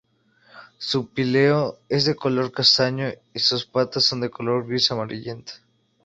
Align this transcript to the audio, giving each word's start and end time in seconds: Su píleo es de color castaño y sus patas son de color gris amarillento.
Su 0.79 1.09
píleo 1.09 1.77
es 1.87 2.05
de 2.05 2.15
color 2.15 2.51
castaño 2.51 3.09
y 3.35 3.37
sus 3.39 3.67
patas 3.67 4.03
son 4.03 4.21
de 4.21 4.31
color 4.31 4.65
gris 4.65 4.89
amarillento. 4.91 5.53